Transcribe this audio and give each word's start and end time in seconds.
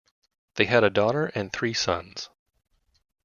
They 0.55 0.65
had 0.65 0.83
a 0.83 0.89
daughter 0.89 1.27
and 1.35 1.53
three 1.53 1.75
sons. 1.75 2.31